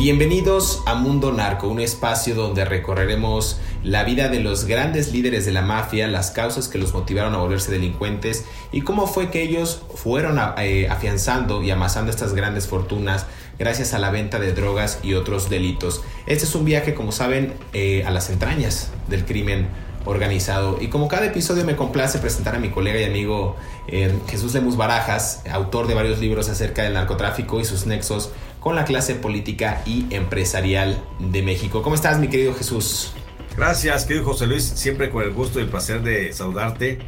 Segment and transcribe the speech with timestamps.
[0.00, 5.50] Bienvenidos a Mundo Narco, un espacio donde recorreremos la vida de los grandes líderes de
[5.50, 9.82] la mafia, las causas que los motivaron a volverse delincuentes y cómo fue que ellos
[9.96, 13.26] fueron eh, afianzando y amasando estas grandes fortunas
[13.58, 16.04] gracias a la venta de drogas y otros delitos.
[16.26, 19.66] Este es un viaje, como saben, eh, a las entrañas del crimen
[20.04, 20.78] organizado.
[20.80, 23.56] Y como cada episodio me complace presentar a mi colega y amigo
[23.88, 28.30] eh, Jesús Lemus Barajas, autor de varios libros acerca del narcotráfico y sus nexos
[28.60, 31.82] con la clase política y empresarial de México.
[31.82, 33.12] ¿Cómo estás, mi querido Jesús?
[33.56, 36.98] Gracias, querido José Luis, siempre con el gusto y el placer de saludarte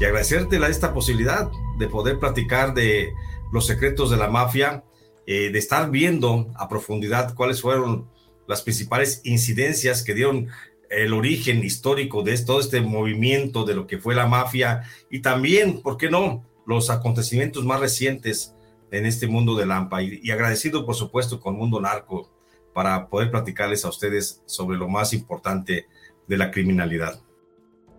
[0.00, 3.12] y agradecerte esta posibilidad de poder platicar de
[3.52, 4.84] los secretos de la mafia,
[5.26, 8.08] eh, de estar viendo a profundidad cuáles fueron
[8.46, 10.48] las principales incidencias que dieron
[10.90, 15.82] el origen histórico de todo este movimiento de lo que fue la mafia y también,
[15.82, 18.54] ¿por qué no?, los acontecimientos más recientes
[18.90, 22.30] en este mundo de Lampa y, agradecido por supuesto con Mundo Narco
[22.72, 25.86] para poder platicarles a ustedes sobre lo más importante
[26.26, 27.20] de la criminalidad.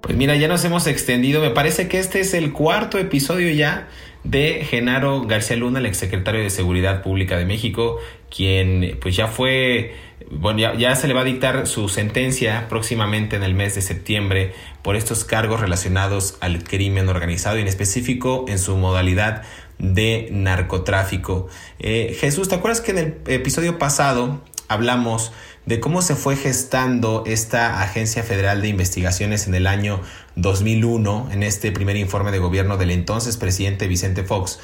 [0.01, 3.89] Pues mira, ya nos hemos extendido, me parece que este es el cuarto episodio ya
[4.23, 8.00] de Genaro García Luna, el exsecretario de Seguridad Pública de México,
[8.33, 9.95] quien pues ya fue,
[10.31, 13.81] bueno, ya, ya, se le va a dictar su sentencia próximamente en el mes de
[13.81, 19.44] septiembre por estos cargos relacionados al crimen organizado y en específico en su modalidad
[19.79, 21.47] de narcotráfico.
[21.79, 25.31] Eh, Jesús, ¿te acuerdas que en el episodio pasado hablamos
[25.66, 30.01] de cómo se fue gestando esta Agencia Federal de Investigaciones en el año
[30.35, 34.59] 2001, en este primer informe de gobierno del entonces presidente Vicente Fox,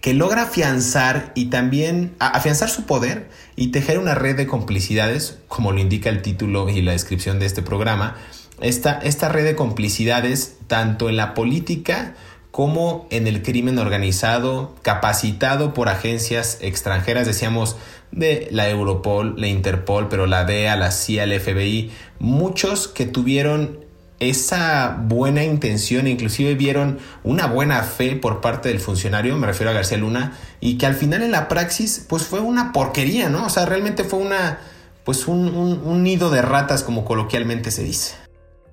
[0.00, 5.72] que logra afianzar y también afianzar su poder y tejer una red de complicidades, como
[5.72, 8.16] lo indica el título y la descripción de este programa,
[8.60, 12.14] esta, esta red de complicidades tanto en la política
[12.50, 17.76] como en el crimen organizado, capacitado por agencias extranjeras, decíamos,
[18.10, 23.86] de la Europol, la Interpol, pero la DEA, la CIA, el FBI, muchos que tuvieron
[24.18, 29.74] esa buena intención, inclusive vieron una buena fe por parte del funcionario, me refiero a
[29.74, 33.46] García Luna, y que al final en la praxis, pues fue una porquería, ¿no?
[33.46, 34.58] O sea, realmente fue una,
[35.04, 38.16] pues un, un nido de ratas, como coloquialmente se dice.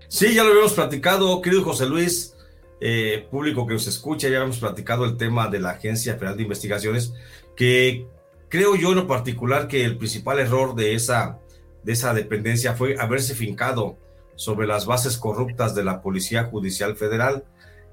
[0.07, 2.34] Sí, ya lo habíamos platicado, querido José Luis.
[2.81, 6.43] Eh, público que nos escucha, ya hemos platicado el tema de la Agencia Federal de
[6.43, 7.13] Investigaciones,
[7.55, 8.05] que
[8.49, 11.39] creo yo en lo particular que el principal error de esa,
[11.83, 13.97] de esa dependencia fue haberse fincado
[14.35, 17.45] sobre las bases corruptas de la Policía Judicial Federal.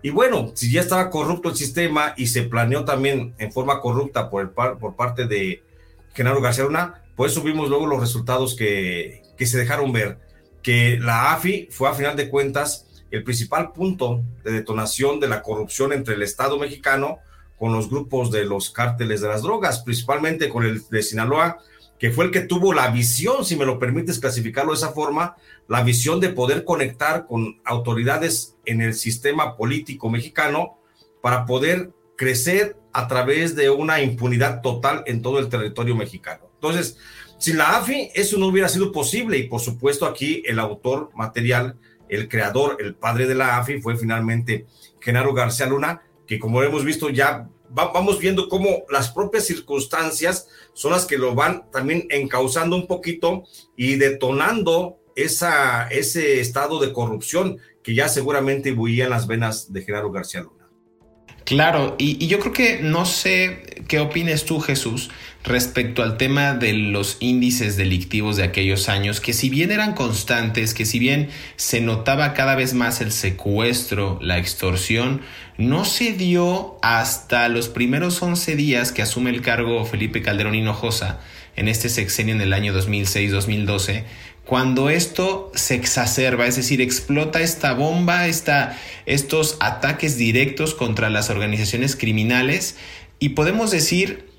[0.02, 4.30] Y bueno, si ya estaba corrupto el sistema y se planeó también en forma corrupta
[4.30, 5.62] por, el por parte de
[6.12, 10.18] Genaro García Luna, pues subimos luego los resultados que, que se dejaron ver,
[10.60, 15.42] que la AFI fue a final de cuentas el principal punto de detonación de la
[15.42, 17.18] corrupción entre el Estado mexicano
[17.58, 21.58] con los grupos de los cárteles de las drogas, principalmente con el de Sinaloa,
[21.98, 25.36] que fue el que tuvo la visión, si me lo permites clasificarlo de esa forma,
[25.68, 30.78] la visión de poder conectar con autoridades en el sistema político mexicano
[31.20, 36.50] para poder crecer a través de una impunidad total en todo el territorio mexicano.
[36.54, 36.96] Entonces,
[37.38, 41.76] sin la AFI, eso no hubiera sido posible y por supuesto aquí el autor material
[42.14, 44.66] el creador, el padre de la AFI, fue finalmente
[45.00, 50.92] Genaro García Luna, que como hemos visto ya vamos viendo cómo las propias circunstancias son
[50.92, 53.44] las que lo van también encauzando un poquito
[53.76, 59.82] y detonando esa, ese estado de corrupción que ya seguramente imbuía en las venas de
[59.82, 60.62] Genaro García Luna.
[61.44, 65.10] Claro, y, yo creo que no sé qué opines tú, Jesús,
[65.44, 70.74] respecto al tema de los índices delictivos de aquellos años, que si bien eran constantes,
[70.74, 75.22] que si bien se notaba cada vez más el secuestro, la extorsión,
[75.58, 81.20] no se dio hasta los primeros 11 días que asume el cargo Felipe Calderón Hinojosa
[81.56, 84.04] en este sexenio en el año 2006-2012,
[84.44, 91.30] cuando esto se exacerba, es decir, explota esta bomba, esta, estos ataques directos contra las
[91.30, 92.76] organizaciones criminales.
[93.20, 94.31] Y podemos decir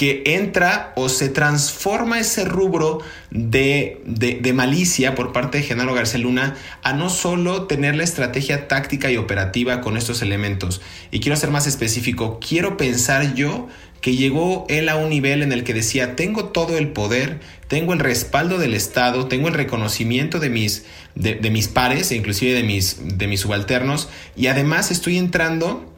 [0.00, 6.20] que entra o se transforma ese rubro de, de, malicia por parte de Genaro García
[6.20, 10.80] Luna a no solo tener la estrategia táctica y operativa con estos elementos.
[11.10, 13.68] Y quiero ser más específico, quiero pensar yo
[14.00, 17.38] que llegó él a un nivel en el que decía, tengo todo el poder,
[17.68, 22.54] tengo el respaldo del Estado, tengo el reconocimiento de mis, de, mis pares e inclusive
[22.54, 25.92] de mis, de mis subalternos, y además estoy entrando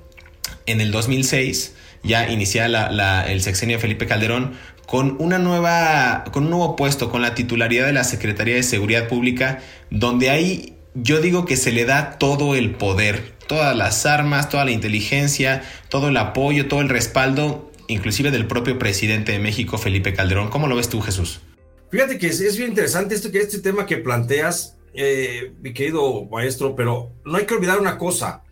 [0.66, 4.54] en el 2006 ya iniciada el sexenio Felipe Calderón,
[4.86, 9.08] con una nueva, con un nuevo puesto, con la titularidad de la Secretaría de Seguridad
[9.08, 9.60] Pública,
[9.90, 14.64] donde ahí yo digo que se le da todo el poder, todas las armas, toda
[14.64, 20.12] la inteligencia, todo el apoyo, todo el respaldo, inclusive del propio presidente de México, Felipe
[20.12, 20.50] Calderón.
[20.50, 21.40] ¿Cómo lo ves tú, Jesús?
[21.90, 27.36] Fíjate que es, bien interesante este tema que planteas, eh, mi querido maestro, pero no
[27.36, 28.42] hay que olvidar una cosa.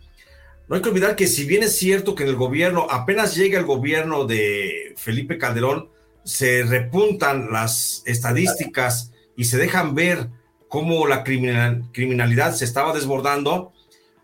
[0.71, 3.59] No hay que olvidar que si bien es cierto que en el gobierno, apenas llega
[3.59, 5.89] el gobierno de Felipe Calderón,
[6.23, 10.29] se repuntan las estadísticas y se dejan ver
[10.69, 13.73] cómo la criminalidad se estaba desbordando,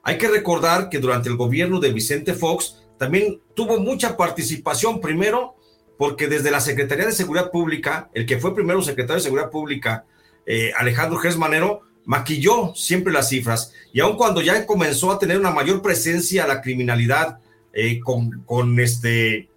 [0.04, 5.58] hay que recordar que durante el gobierno de Vicente Fox también tuvo mucha participación, primero
[5.98, 10.06] porque desde la Secretaría de Seguridad Pública, el que fue primero secretario de Seguridad Pública,
[10.46, 15.52] eh, Alejandro Gersmanero, maquilló siempre las cifras y aun cuando ya comenzó a tener una
[15.52, 17.40] mayor presencia la criminalidad
[17.74, 19.50] eh, con, con, este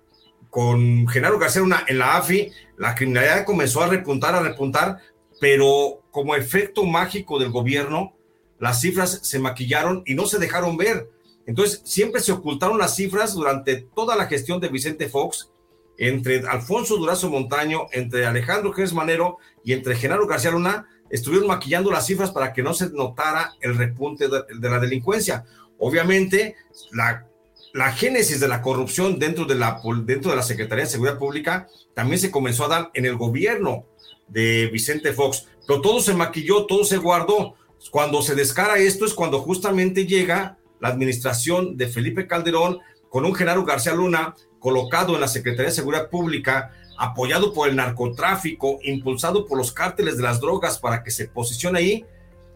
[0.50, 4.98] con Genaro García una, en la AFI, la criminalidad comenzó a repuntar, a repuntar,
[5.40, 8.16] pero como efecto mágico del gobierno,
[8.58, 11.08] las cifras se maquillaron y no se dejaron ver.
[11.46, 15.50] Entonces, siempre se ocultaron las cifras durante toda la gestión de Vicente Fox,
[15.98, 21.90] entre Alfonso Durazo Montaño, entre Alejandro Gers Manero y entre Genaro García Luna, estuvieron maquillando
[21.90, 25.44] las cifras para que no se notara el repunte de, la delincuencia.
[25.78, 26.56] Obviamente,
[26.92, 27.26] la,
[27.72, 31.68] la, génesis de la corrupción dentro de la, dentro de la Secretaría de Seguridad Pública
[31.94, 33.86] también se comenzó a dar en el gobierno
[34.28, 37.54] de Vicente Fox, pero todo se maquilló, todo se guardó.
[37.90, 42.78] Cuando se descara esto es cuando justamente llega la administración de Felipe Calderón
[43.08, 47.76] con un Genaro García Luna colocado en la Secretaría de Seguridad Pública apoyado por el
[47.76, 52.04] narcotráfico, impulsado por los cárteles de las drogas para que se posicione ahí.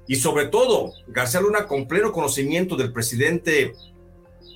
[0.06, 3.74] Y sobre todo, García Luna, con pleno conocimiento del presidente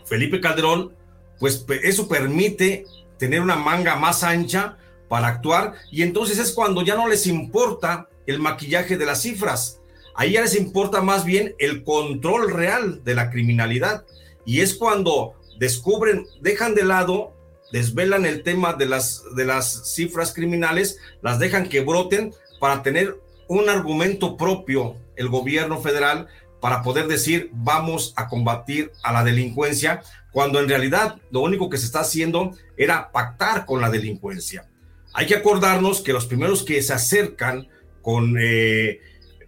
[0.05, 0.95] Felipe Calderón,
[1.41, 2.85] pues eso permite
[3.17, 4.77] tener una manga más ancha
[5.09, 5.73] para actuar.
[5.91, 9.81] Y entonces es cuando ya no les importa el maquillaje de las cifras.
[10.15, 14.05] Ahí ya les importa más bien el control real de la criminalidad.
[14.45, 17.38] Y es cuando descubren, dejan de lado
[17.73, 23.19] desvelan el tema de las, de las cifras criminales, las dejan que broten para tener
[23.49, 26.29] un argumento propio el gobierno federal
[26.61, 31.79] para poder decir vamos a combatir a la delincuencia, cuando en realidad lo único que
[31.79, 34.69] se está haciendo era pactar con la delincuencia.
[35.13, 37.69] Hay que acordarnos que los primeros que se acercan
[38.03, 39.01] con eh,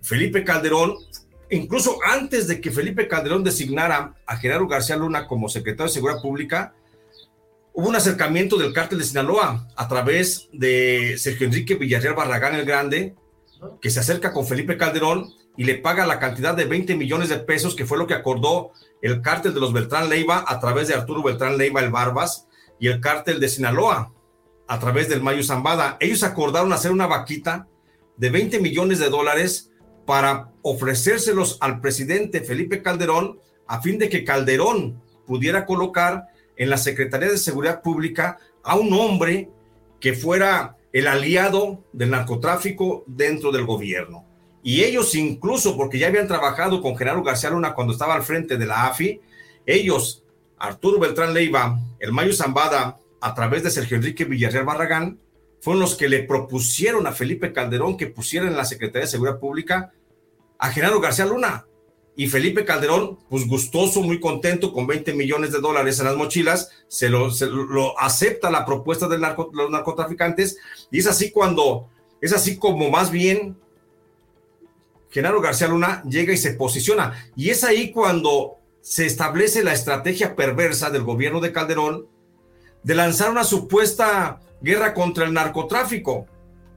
[0.03, 0.95] Felipe Calderón,
[1.51, 6.23] incluso antes de que Felipe Calderón designara a Gerardo García Luna como secretario de Seguridad
[6.23, 6.75] Pública,
[7.81, 12.67] hubo un acercamiento del cártel de Sinaloa a través de Sergio Enrique Villarreal Barragán el
[12.67, 13.15] Grande,
[13.81, 17.39] que se acerca con Felipe Calderón y le paga la cantidad de 20 millones de
[17.39, 20.95] pesos, que fue lo que acordó el cártel de los Beltrán Leiva a través de
[20.95, 22.47] Arturo Beltrán Leiva el Barbas
[22.79, 24.13] y el cártel de Sinaloa
[24.69, 25.97] a través del Mayo Zambada.
[26.01, 27.67] Ellos acordaron hacer una vaquita
[28.19, 29.71] de 20 millones de dólares
[30.05, 36.27] para ofrecérselos al presidente Felipe Calderón a fin de que Calderón pudiera colocar
[36.61, 39.49] en la Secretaría de Seguridad Pública a un hombre
[39.99, 44.27] que fuera el aliado del narcotráfico dentro del gobierno.
[44.63, 48.59] Y ellos incluso, porque ya habían trabajado con Genaro García Luna cuando estaba al frente
[48.59, 49.23] de la AFI,
[49.65, 50.23] ellos,
[50.59, 55.19] Arturo Beltrán Leiva, el Mayo Zambada, a través de Sergio Enrique Villarreal Barragán,
[55.63, 59.41] fueron los que le propusieron a Felipe Calderón que pusiera en la Secretaría de Seguridad
[59.41, 59.93] Pública
[60.59, 61.65] a Genaro García Luna.
[62.21, 66.71] Y Felipe Calderón, pues gustoso, muy contento, con 20 millones de dólares en las mochilas,
[66.87, 67.31] se lo,
[67.99, 70.59] acepta la propuesta de los narcotraficantes.
[70.91, 71.89] Y es así cuando,
[72.21, 73.57] es así como más bien
[75.09, 77.33] Genaro García Luna llega y se posiciona.
[77.37, 82.07] Y es ahí cuando se establece la estrategia perversa del gobierno de Calderón
[82.83, 86.27] de lanzar una supuesta guerra contra el narcotráfico,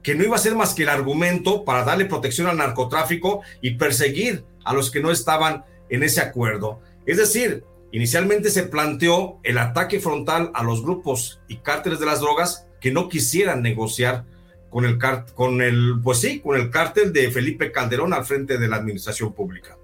[0.02, 3.72] que no iba a ser más que el argumento para darle protección al narcotráfico y
[3.72, 6.80] perseguir a los que no estaban en ese acuerdo.
[7.06, 12.20] Es decir, inicialmente se planteó el ataque frontal a los grupos y cárteles de las
[12.20, 14.24] drogas que no quisieran negociar
[14.70, 14.98] con el,
[15.34, 19.32] con el, pues sí, con el cártel de Felipe Calderón al frente de la administración
[19.32, 19.78] pública.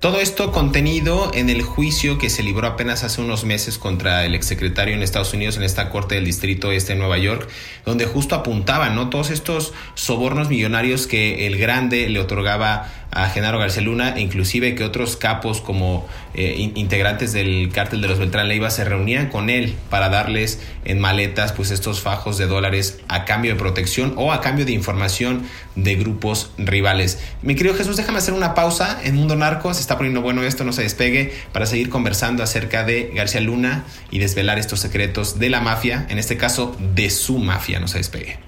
[0.00, 4.36] Todo esto contenido en el juicio que se libró apenas hace unos meses contra el
[4.36, 7.48] exsecretario en Estados Unidos en esta corte del distrito este de Nueva York,
[7.84, 9.10] donde justo apuntaban, ¿no?
[9.10, 14.84] Todos estos sobornos millonarios que el grande le otorgaba a Genaro García Luna inclusive que
[14.84, 19.74] otros capos como eh, integrantes del cártel de los Beltrán Leiva se reunían con él
[19.90, 24.40] para darles en maletas pues estos fajos de dólares a cambio de protección o a
[24.40, 25.42] cambio de información
[25.74, 27.18] de grupos rivales.
[27.42, 30.64] Mi querido Jesús, déjame hacer una pausa en Mundo Narco, se está poniendo bueno esto,
[30.64, 35.50] no se despegue, para seguir conversando acerca de García Luna y desvelar estos secretos de
[35.50, 38.47] la mafia, en este caso de su mafia, no se despegue.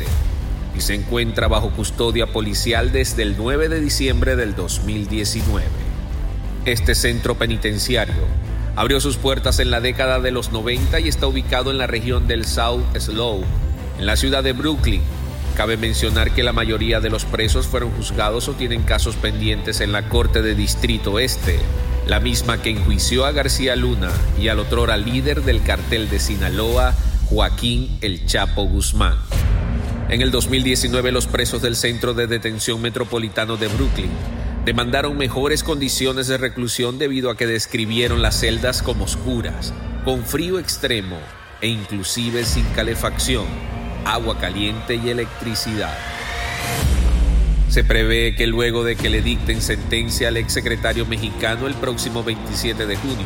[0.76, 5.66] y se encuentra bajo custodia policial desde el 9 de diciembre del 2019.
[6.66, 8.14] Este centro penitenciario
[8.76, 12.28] abrió sus puertas en la década de los 90 y está ubicado en la región
[12.28, 13.48] del South Slope,
[13.98, 15.02] en la ciudad de Brooklyn.
[15.56, 19.92] Cabe mencionar que la mayoría de los presos fueron juzgados o tienen casos pendientes en
[19.92, 21.58] la Corte de Distrito Este,
[22.08, 24.10] la misma que enjuició a García Luna
[24.40, 26.96] y al otrora líder del cartel de Sinaloa,
[27.30, 29.18] Joaquín El Chapo Guzmán.
[30.08, 34.12] En el 2019 los presos del Centro de Detención Metropolitano de Brooklyn
[34.64, 39.74] demandaron mejores condiciones de reclusión debido a que describieron las celdas como oscuras,
[40.06, 41.18] con frío extremo
[41.60, 43.46] e inclusive sin calefacción,
[44.06, 45.98] agua caliente y electricidad.
[47.70, 52.86] Se prevé que luego de que le dicten sentencia al exsecretario mexicano el próximo 27
[52.86, 53.26] de junio,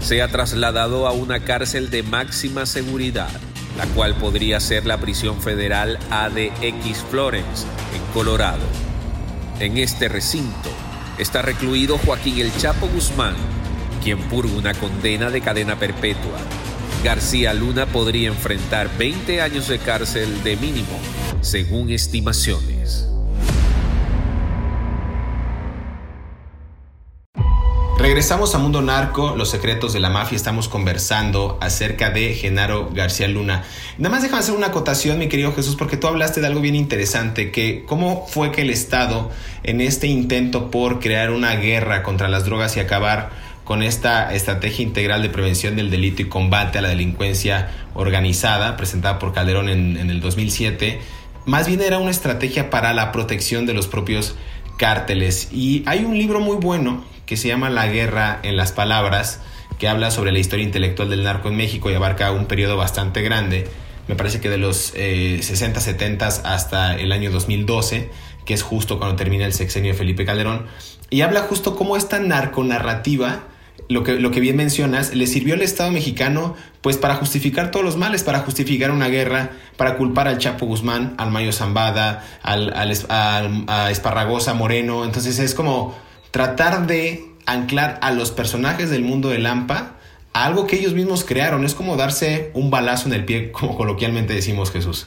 [0.00, 3.30] sea trasladado a una cárcel de máxima seguridad,
[3.76, 8.64] la cual podría ser la prisión federal ADX Florence, en Colorado.
[9.60, 10.70] En este recinto
[11.18, 13.36] está recluido Joaquín El Chapo Guzmán,
[14.02, 16.38] quien purga una condena de cadena perpetua.
[17.04, 20.98] García Luna podría enfrentar 20 años de cárcel de mínimo,
[21.40, 23.08] según estimaciones.
[28.08, 30.34] Regresamos a Mundo Narco, los secretos de la mafia.
[30.34, 33.64] Estamos conversando acerca de Genaro García Luna.
[33.98, 36.74] Nada más déjame hacer una acotación, mi querido Jesús, porque tú hablaste de algo bien
[36.74, 39.30] interesante, que cómo fue que el Estado,
[39.62, 43.28] en este intento por crear una guerra contra las drogas y acabar
[43.64, 49.18] con esta estrategia integral de prevención del delito y combate a la delincuencia organizada, presentada
[49.18, 50.98] por Calderón en, en el 2007,
[51.44, 54.34] más bien era una estrategia para la protección de los propios
[54.78, 55.48] cárteles.
[55.52, 59.40] Y hay un libro muy bueno que se llama La guerra en las palabras,
[59.78, 63.20] que habla sobre la historia intelectual del narco en México y abarca un periodo bastante
[63.20, 63.68] grande.
[64.08, 68.10] Me parece que de los 60, 70 hasta el año 2012,
[68.46, 70.68] que es justo cuando termina el sexenio de Felipe Calderón.
[71.10, 73.42] Y habla justo cómo esta narconarrativa
[73.90, 77.84] lo que, lo que bien mencionas, le sirvió al Estado mexicano pues para justificar todos
[77.84, 82.72] los males, para justificar una guerra, para culpar al Chapo Guzmán, al Mayo Zambada, al,
[82.78, 85.04] a Esparragosa Moreno.
[85.04, 89.96] Entonces es como tratar de anclar a los personajes del mundo de Lampa
[90.32, 91.64] a algo que ellos mismos crearon.
[91.64, 95.06] Es como darse un balazo en el pie, como coloquialmente decimos Jesús.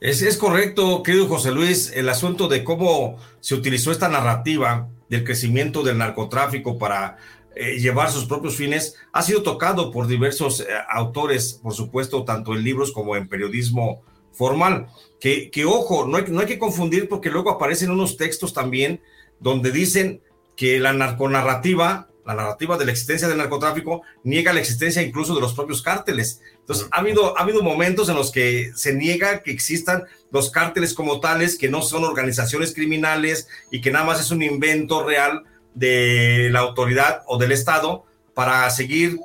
[0.00, 5.24] Es, es correcto, querido José Luis, el asunto de cómo se utilizó esta narrativa del
[5.24, 7.16] crecimiento del narcotráfico para
[7.56, 12.52] eh, llevar sus propios fines, ha sido tocado por diversos eh, autores, por supuesto, tanto
[12.52, 14.88] en libros como en periodismo formal.
[15.20, 19.00] Que, que ojo, no hay, no hay que confundir porque luego aparecen unos textos también
[19.38, 20.20] donde dicen
[20.56, 25.40] que la narconarrativa, la narrativa de la existencia del narcotráfico, niega la existencia incluso de
[25.40, 26.40] los propios cárteles.
[26.60, 30.94] Entonces, ha habido, ha habido momentos en los que se niega que existan los cárteles
[30.94, 35.44] como tales, que no son organizaciones criminales y que nada más es un invento real
[35.74, 39.18] de la autoridad o del Estado para seguir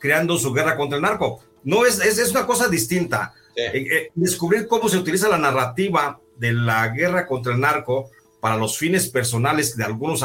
[0.00, 1.40] creando su guerra contra el narco.
[1.64, 3.34] No es, es, una cosa distinta.
[3.56, 8.56] Eh, eh, descubrir cómo se utiliza la narrativa de la guerra contra el narco para
[8.56, 10.24] los fines personales de algunos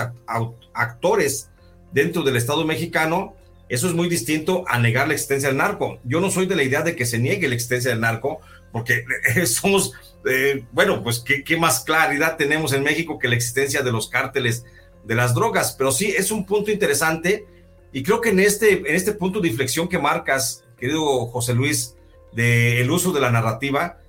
[0.74, 1.50] actores
[1.92, 3.36] dentro del Estado mexicano,
[3.70, 6.00] eso es muy distinto a negar la existencia del narco.
[6.04, 8.40] Yo no soy de la idea de que se niegue la existencia del narco,
[8.72, 9.04] porque
[9.46, 9.94] somos,
[10.30, 14.10] eh, bueno, pues ¿qué, ¿qué, más claridad tenemos en México que la existencia de los
[14.10, 14.66] cárteles
[15.04, 17.46] de las drogas, pero sí es un punto interesante
[17.92, 21.96] y creo que en este, en este punto de inflexión que marcas, querido José Luis,
[22.32, 24.00] del uso de la narrativa,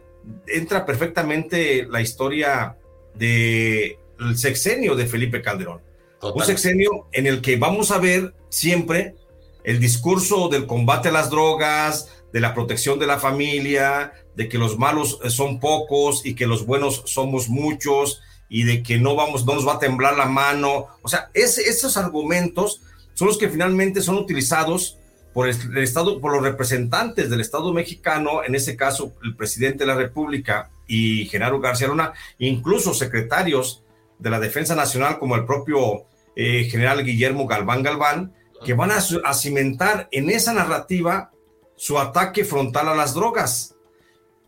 [0.47, 2.77] entra perfectamente la historia
[3.15, 3.97] del
[4.37, 5.81] sexenio de Felipe Calderón.
[6.23, 9.15] Un sexenio en el que vamos a ver siempre
[9.65, 14.59] el discurso del combate a las drogas, de la protección de la familia, de que
[14.59, 19.47] los malos son pocos y que los buenos somos muchos, y de que no vamos,
[19.47, 20.89] no nos va a temblar la mano.
[21.01, 22.83] O sea, esos argumentos
[23.15, 24.99] son los que finalmente son utilizados
[25.33, 29.87] por el, Estado, por los representantes del Estado mexicano, en ese caso el presidente de
[29.87, 33.85] la República y Genaro García Luna, incluso secretarios
[34.19, 36.05] de la Defensa Nacional como el propio
[36.37, 41.33] eh, general Guillermo Galván Galván, que van a, a cimentar en esa narrativa
[41.77, 43.75] su ataque frontal a las drogas,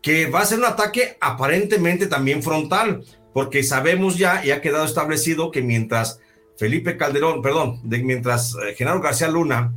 [0.01, 4.85] que va a ser un ataque aparentemente también frontal, porque sabemos ya y ha quedado
[4.85, 6.21] establecido que mientras
[6.57, 9.73] Felipe Calderón, perdón, de, mientras eh, Genaro García Luna,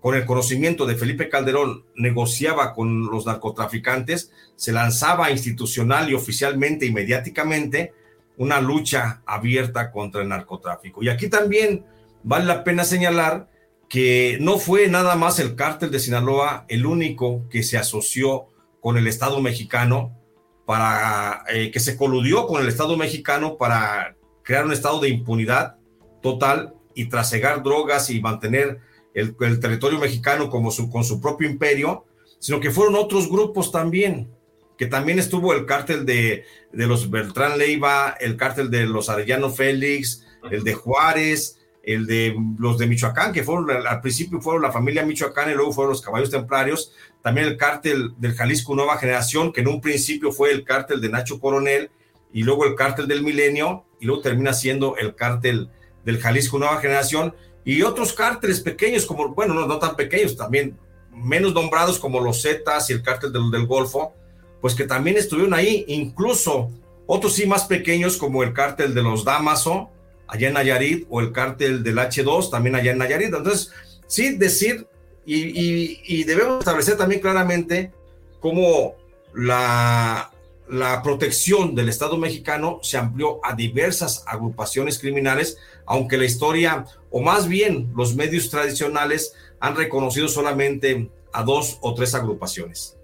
[0.00, 6.86] con el conocimiento de Felipe Calderón, negociaba con los narcotraficantes, se lanzaba institucional y oficialmente
[6.86, 7.92] y mediáticamente
[8.38, 11.02] una lucha abierta contra el narcotráfico.
[11.02, 11.84] Y aquí también
[12.22, 13.50] vale la pena señalar
[13.88, 18.46] que no fue nada más el cártel de Sinaloa el único que se asoció
[18.80, 20.16] con el Estado mexicano
[20.64, 25.76] para eh, que se coludió con el Estado mexicano para crear un estado de impunidad
[26.22, 28.80] total y trasegar drogas y mantener
[29.14, 32.04] el, territorio mexicano como con su propio imperio,
[32.38, 34.30] sino que fueron otros grupos también,
[34.78, 39.50] que también estuvo el cártel de, de los Beltrán Leiva, el cártel de los Arellano
[39.50, 44.72] Félix, el de Juárez, el de los de Michoacán, que fueron al principio fueron la
[44.72, 46.92] familia Michoacán y luego fueron los caballos templarios,
[47.22, 51.08] también el cártel del Jalisco Nueva Generación, que en un principio fue el cártel de
[51.08, 51.90] Nacho Coronel
[52.32, 55.70] y luego el cártel del Milenio y luego termina siendo el cártel
[56.04, 60.78] del Jalisco Nueva Generación y otros cárteles pequeños como, bueno, no, no tan pequeños, también
[61.12, 64.14] menos nombrados como los Zetas y el cártel del, del Golfo,
[64.60, 66.70] pues que también estuvieron ahí, incluso
[67.06, 69.90] otros sí más pequeños como el cártel de los Damaso,
[70.28, 73.34] allá en Nayarit, o el cártel del H2, también allá en Nayarit.
[73.34, 73.72] Entonces,
[74.06, 74.86] sí decir,
[75.26, 77.92] y, debemos establecer también claramente
[78.40, 78.94] cómo
[79.34, 80.30] la,
[80.70, 87.20] la protección del Estado mexicano se amplió a diversas agrupaciones criminales, aunque la historia, o
[87.20, 92.96] más bien los medios tradicionales, han reconocido solamente a dos o tres agrupaciones.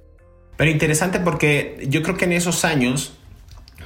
[0.57, 3.13] Pero interesante porque yo creo que en esos años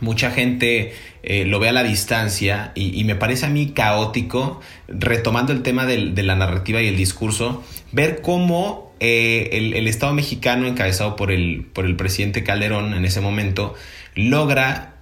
[0.01, 5.53] mucha gente eh, lo ve a la distancia y, me parece a mí caótico, retomando
[5.53, 7.63] el tema de la narrativa y el discurso,
[7.93, 13.21] ver cómo eh, el, Estado mexicano, encabezado por el, por el presidente Calderón en ese
[13.21, 13.75] momento,
[14.15, 14.95] logra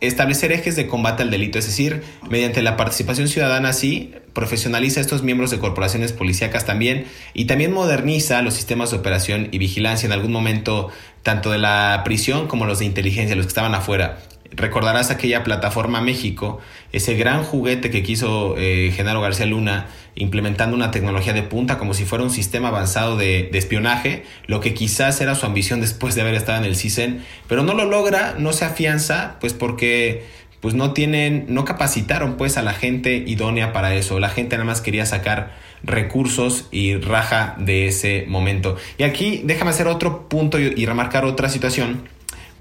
[0.00, 5.02] establecer ejes de combate al delito, es decir, mediante la participación ciudadana, sí, profesionaliza a
[5.02, 10.06] estos miembros de corporaciones policíacas también y también moderniza los sistemas de operación y vigilancia
[10.06, 10.90] en algún momento,
[11.22, 14.18] tanto de la prisión como los de inteligencia, los que estaban afuera.
[14.52, 16.60] Recordarás aquella plataforma México,
[16.92, 21.94] ese gran juguete que quiso eh, Genaro García Luna, implementando una tecnología de punta como
[21.94, 26.22] si fuera un sistema avanzado de, espionaje, lo que quizás era su ambición después de
[26.22, 30.24] haber estado en el CISEN, pero no lo logra, no se afianza, pues porque
[30.60, 34.18] pues no tienen, no capacitaron pues a la gente idónea para eso.
[34.18, 38.76] La gente nada más quería sacar recursos y raja de ese momento.
[38.98, 42.08] Y aquí déjame hacer otro punto y, remarcar otra situación,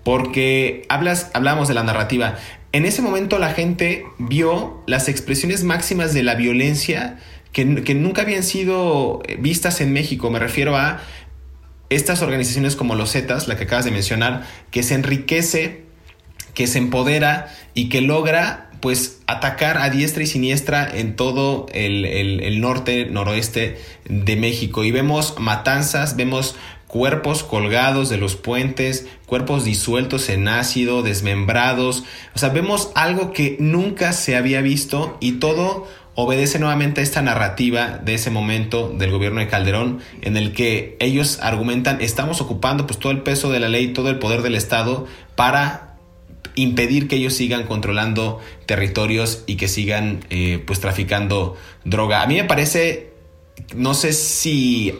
[0.05, 2.35] porque hablas, hablamos de la narrativa.
[2.71, 7.19] En ese momento la gente vio las expresiones máximas de la violencia
[7.51, 10.29] que, que nunca habían sido vistas en México.
[10.29, 11.01] Me refiero a
[11.89, 15.85] estas organizaciones como los Zetas, la que acabas de mencionar, que se enriquece,
[16.53, 22.61] que se empodera y que logra pues atacar a diestra y siniestra en todo el,
[22.61, 24.83] norte, noroeste de México.
[24.83, 26.55] Y vemos matanzas, vemos
[26.95, 32.05] cuerpos colgados de los puentes, cuerpos disueltos en ácido, desmembrados.
[32.33, 37.21] O sea, vemos algo que nunca se había visto y todo obedece nuevamente a esta
[37.21, 42.87] narrativa de ese momento del gobierno de Calderón en el que ellos argumentan estamos ocupando
[42.87, 45.05] pues todo el peso de la ley, todo el poder del Estado
[45.35, 45.97] para
[46.55, 52.21] impedir que ellos sigan controlando territorios y que sigan eh, pues traficando droga.
[52.21, 53.11] A mí me parece,
[53.75, 54.93] no sé si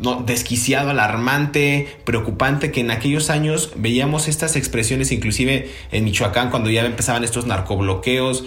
[0.00, 6.70] no, desquiciado, alarmante, preocupante que en aquellos años veíamos estas expresiones, inclusive en Michoacán, cuando
[6.70, 8.44] ya empezaban estos narcobloqueos,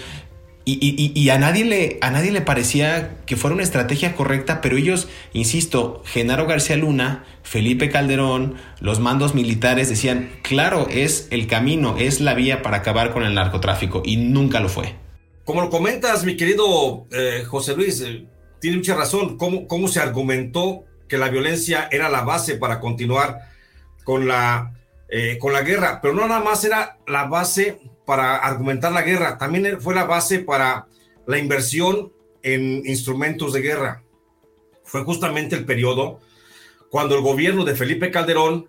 [0.65, 5.09] y, a, nadie le, a nadie le parecía que fuera una estrategia correcta, pero ellos,
[5.33, 12.21] insisto, Genaro García Luna, Felipe Calderón, los mandos militares decían, claro, es el camino, es
[12.21, 14.95] la vía para acabar con el narcotráfico, y nunca lo fue.
[15.43, 18.25] Como lo comentas, mi querido eh, José Luis, eh,
[18.61, 23.47] tiene mucha razón, ¿Cómo, cómo se argumentó que la violencia era la base para continuar
[24.03, 24.73] con la,
[25.07, 29.37] eh, con la guerra, pero no nada más era la base para argumentar la guerra,
[29.37, 30.87] también fue la base para
[31.27, 34.01] la inversión en instrumentos de guerra.
[34.83, 36.19] Fue justamente el periodo
[36.89, 38.67] cuando el gobierno de Felipe Calderón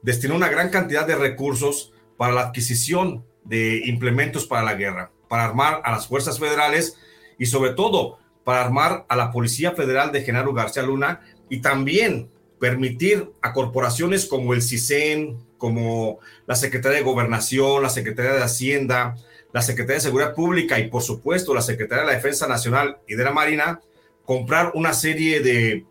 [0.00, 5.44] destinó una gran cantidad de recursos para la adquisición de implementos para la guerra, para
[5.44, 6.96] armar a las fuerzas federales
[7.38, 12.28] y sobre todo para armar a la Policía Federal de Genaro García Luna y también
[12.58, 19.16] permitir a corporaciones como el CISEN, como la Secretaría de Gobernación, la Secretaría de Hacienda,
[19.52, 23.14] la Secretaría de Seguridad Pública y por supuesto la Secretaría de la Defensa Nacional y
[23.14, 23.80] de la Marina,
[24.24, 25.84] comprar una serie de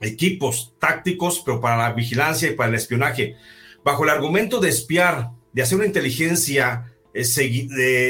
[0.00, 3.36] equipos tácticos, pero para la vigilancia y para el espionaje,
[3.84, 7.24] bajo el argumento de espiar, de hacer una inteligencia eh,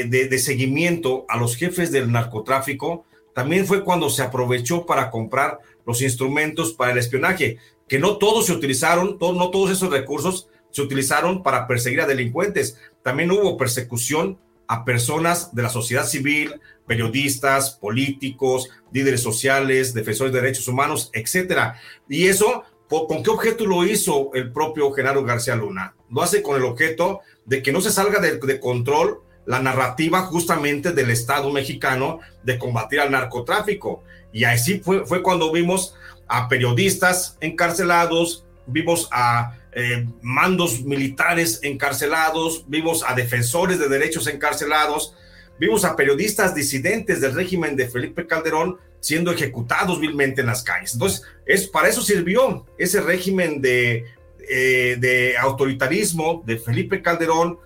[0.09, 5.59] de, de seguimiento a los jefes del narcotráfico, también fue cuando se aprovechó para comprar
[5.85, 10.81] los instrumentos para el espionaje, que no todos se utilizaron, no todos esos recursos se
[10.81, 12.77] utilizaron para perseguir a delincuentes.
[13.03, 20.41] También hubo persecución a personas de la sociedad civil, periodistas, políticos, líderes sociales, defensores de
[20.41, 21.79] derechos humanos, etcétera.
[22.09, 25.95] Y eso, ¿con qué objeto lo hizo el propio Genaro García Luna?
[26.09, 30.21] Lo hace con el objeto de que no se salga de, de control la narrativa
[30.23, 34.03] justamente del Estado mexicano de combatir al narcotráfico.
[34.35, 35.95] Y así fue, fue cuando vimos
[36.27, 45.15] a periodistas encarcelados, vimos a eh, mandos militares encarcelados, vimos a defensores de derechos encarcelados,
[45.57, 50.91] vimos a periodistas disidentes del régimen de Felipe Calderón siendo ejecutados vilmente en las calles.
[50.95, 54.03] Entonces, es, para eso sirvió ese régimen de,
[54.49, 57.57] eh, de autoritarismo de Felipe Calderón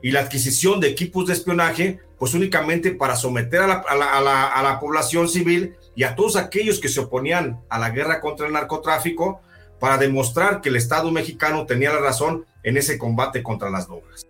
[0.00, 4.46] y la adquisición de equipos de espionaje, pues únicamente para someter a la, a la,
[4.46, 8.46] a la población civil y a todos aquellos que se oponían a la guerra contra
[8.46, 9.40] el narcotráfico,
[9.82, 14.24] para demostrar que el Estado mexicano tenía la razón en ese combate contra las drogas.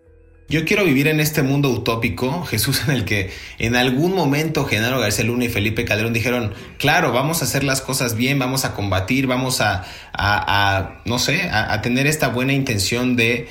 [0.49, 4.99] Yo quiero vivir en este mundo utópico, Jesús, en el que en algún momento Genaro
[4.99, 8.75] García Luna y Felipe Calderón dijeron, claro, vamos a hacer las cosas bien, vamos a
[8.75, 13.47] combatir, vamos a, no sé, a, tener esta buena intención de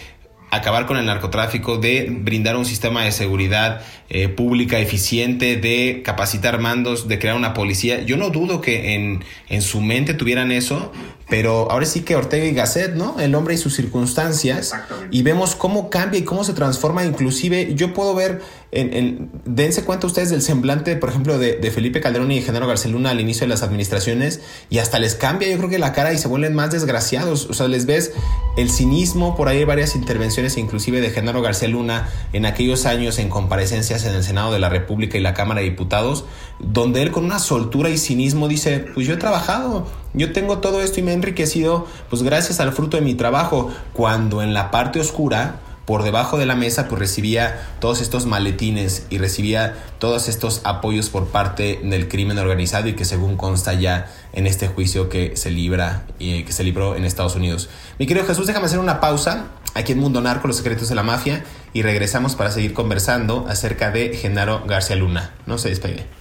[0.52, 6.60] acabar con el narcotráfico, de brindar un sistema de seguridad eh, pública eficiente, de capacitar
[6.60, 8.02] mandos, de crear una policía.
[8.02, 10.92] Yo no dudo que en, en su mente tuvieran eso,
[11.32, 13.17] pero ahora sí que Ortega y Gasset, ¿no?
[13.17, 14.74] El hombre y sus circunstancias.
[15.12, 17.06] Y vemos cómo cambia y cómo se transforma.
[17.06, 18.41] Inclusive yo puedo ver,
[18.74, 23.12] en, dense cuenta ustedes del semblante, por ejemplo, de, Felipe Calderón y de Genaro Garceluna
[23.12, 26.17] al inicio de las administraciones y hasta les cambia yo creo que la cara y
[26.17, 27.46] se vuelven más desgraciados.
[27.50, 28.12] O sea, les ves
[28.58, 33.30] el cinismo, por ahí hay varias intervenciones inclusive de Genaro Garceluna en aquellos años en
[33.30, 36.26] comparecencias en el Senado de la República y la Cámara de Diputados,
[36.63, 40.82] donde él con una soltura y cinismo dice, pues yo he trabajado yo tengo todo
[40.82, 44.71] esto y me he enriquecido pues gracias al fruto de mi trabajo, cuando en la
[44.71, 50.28] parte oscura por debajo de la mesa pues recibía todos estos maletines y recibía todos
[50.28, 55.10] estos apoyos por parte del crimen organizado y que según consta ya en este juicio
[55.10, 57.69] que se libra y eh, que se libró en Estados Unidos.
[57.97, 61.04] Mi querido Jesús, déjame hacer una pausa aquí en Mundo Narco, los secretos de la
[61.04, 61.43] mafia
[61.74, 65.32] y regresamos para seguir conversando acerca de Genaro García Luna.
[65.45, 66.20] No se despegue.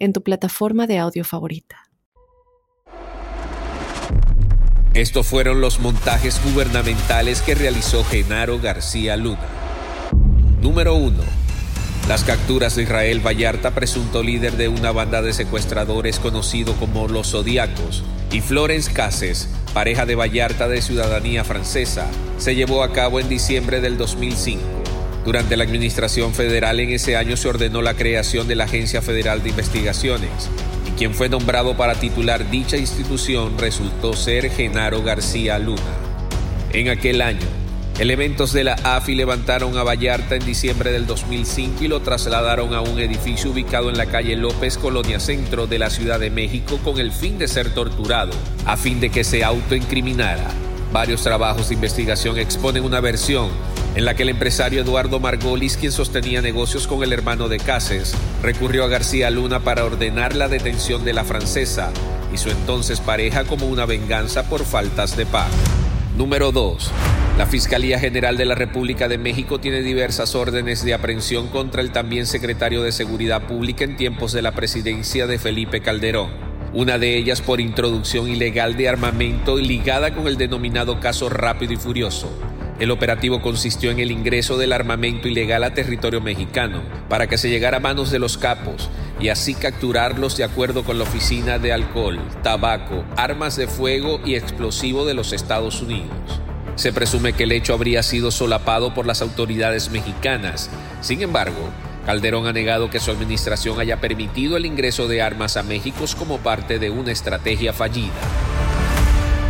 [0.00, 1.84] en tu plataforma de audio favorita.
[4.94, 9.46] Estos fueron los montajes gubernamentales que realizó Genaro García Luna.
[10.60, 11.22] Número 1.
[12.08, 17.30] Las capturas de Israel Vallarta, presunto líder de una banda de secuestradores conocido como los
[17.30, 22.08] Zodíacos, y Florence Cases, pareja de Vallarta de ciudadanía francesa,
[22.38, 24.60] se llevó a cabo en diciembre del 2005.
[25.24, 29.42] Durante la administración federal en ese año se ordenó la creación de la Agencia Federal
[29.42, 30.30] de Investigaciones,
[30.88, 35.82] y quien fue nombrado para titular dicha institución resultó ser Genaro García Luna.
[36.72, 37.46] En aquel año,
[38.00, 42.80] Elementos de la AFI levantaron a Vallarta en diciembre del 2005 y lo trasladaron a
[42.80, 46.98] un edificio ubicado en la calle López, Colonia Centro de la Ciudad de México, con
[46.98, 48.32] el fin de ser torturado,
[48.64, 50.48] a fin de que se autoincriminara.
[50.94, 53.50] Varios trabajos de investigación exponen una versión
[53.94, 58.14] en la que el empresario Eduardo Margolis, quien sostenía negocios con el hermano de Cases,
[58.42, 61.92] recurrió a García Luna para ordenar la detención de la francesa
[62.32, 65.54] y su entonces pareja como una venganza por faltas de pago.
[66.16, 66.90] Número 2.
[67.38, 71.90] La Fiscalía General de la República de México tiene diversas órdenes de aprehensión contra el
[71.90, 76.30] también secretario de Seguridad Pública en tiempos de la presidencia de Felipe Calderón.
[76.72, 81.76] Una de ellas por introducción ilegal de armamento ligada con el denominado caso Rápido y
[81.76, 82.30] Furioso.
[82.80, 87.50] El operativo consistió en el ingreso del armamento ilegal a territorio mexicano para que se
[87.50, 88.88] llegara a manos de los capos
[89.20, 94.34] y así capturarlos de acuerdo con la Oficina de Alcohol, Tabaco, Armas de Fuego y
[94.34, 96.08] Explosivo de los Estados Unidos.
[96.74, 100.70] Se presume que el hecho habría sido solapado por las autoridades mexicanas.
[101.02, 101.68] Sin embargo,
[102.06, 106.38] Calderón ha negado que su administración haya permitido el ingreso de armas a México como
[106.38, 108.14] parte de una estrategia fallida.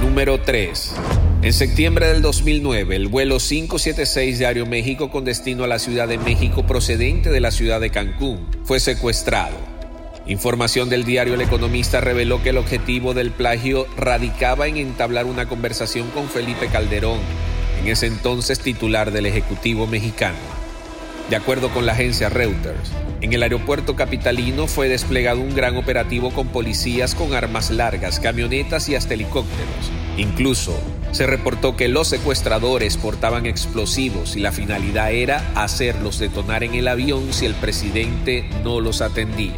[0.02, 0.96] Número 3.
[1.42, 6.18] En septiembre del 2009, el vuelo 576 de Aeroméxico con destino a la Ciudad de
[6.18, 9.56] México procedente de la ciudad de Cancún fue secuestrado.
[10.26, 15.48] Información del diario El Economista reveló que el objetivo del plagio radicaba en entablar una
[15.48, 17.20] conversación con Felipe Calderón,
[17.80, 20.36] en ese entonces titular del Ejecutivo mexicano.
[21.30, 26.32] De acuerdo con la agencia Reuters, en el aeropuerto capitalino fue desplegado un gran operativo
[26.32, 29.90] con policías con armas largas, camionetas y hasta helicópteros.
[30.18, 30.78] Incluso
[31.12, 36.88] se reportó que los secuestradores portaban explosivos y la finalidad era hacerlos detonar en el
[36.88, 39.54] avión si el presidente no los atendía.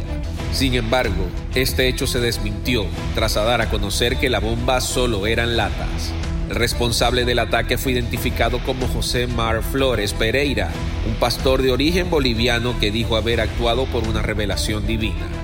[0.51, 2.85] Sin embargo, este hecho se desmintió
[3.15, 6.13] tras dar a conocer que la bomba solo eran latas.
[6.49, 10.69] El responsable del ataque fue identificado como José Mar Flores Pereira,
[11.07, 15.42] un pastor de origen boliviano que dijo haber actuado por una revelación divina.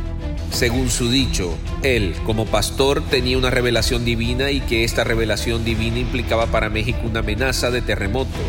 [0.51, 5.99] Según su dicho, él, como pastor, tenía una revelación divina y que esta revelación divina
[5.99, 8.39] implicaba para México una amenaza de terremoto,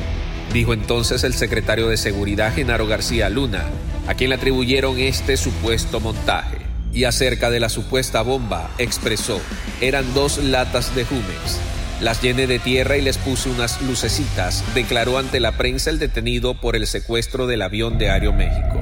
[0.53, 3.67] dijo entonces el secretario de Seguridad Genaro García Luna,
[4.09, 6.59] a quien le atribuyeron este supuesto montaje.
[6.93, 9.41] Y acerca de la supuesta bomba, expresó,
[9.81, 11.61] eran dos latas de Jumex.
[12.01, 16.55] Las llené de tierra y les puse unas lucecitas, declaró ante la prensa el detenido
[16.55, 18.80] por el secuestro del avión de Aeroméxico.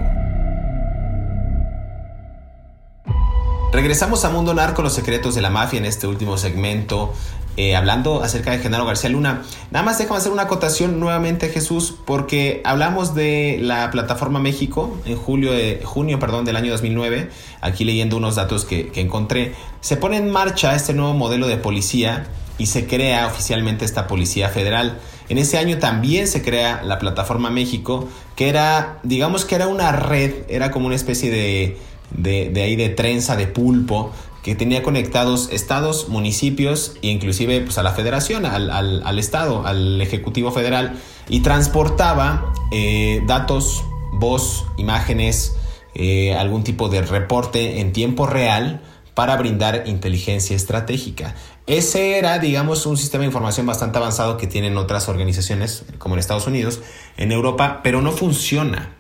[3.71, 7.13] Regresamos a Mundo Narco, los secretos de la mafia en este último segmento.
[7.59, 9.43] Eh, hablando acerca de Genaro García Luna.
[9.73, 15.17] Nada más déjame hacer una acotación nuevamente, Jesús, porque hablamos de la plataforma México en
[15.17, 17.31] julio de, junio perdón, del año 2009.
[17.61, 19.55] Aquí leyendo unos datos que, que encontré.
[19.81, 22.29] Se pone en marcha este nuevo modelo de policía
[22.59, 24.99] y se crea oficialmente esta Policía Federal.
[25.29, 29.93] En ese año también se crea la plataforma México, que era, digamos que era una
[29.93, 31.77] red, era como una especie de,
[32.11, 37.83] de, ahí de trenza, de pulpo, que tenía conectados estados, municipios e inclusive pues, a
[37.83, 45.57] la federación, al, al, estado, al ejecutivo federal y transportaba eh, datos, voz, imágenes,
[45.95, 48.81] eh, algún tipo de reporte en tiempo real
[49.15, 51.35] para brindar inteligencia estratégica.
[51.67, 56.21] Ese era, digamos, un sistema de información bastante avanzado que tienen otras organizaciones, como en
[56.21, 56.81] Estados Unidos,
[57.17, 58.98] en Europa, pero no funciona.